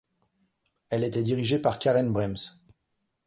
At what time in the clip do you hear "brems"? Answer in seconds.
2.11-2.63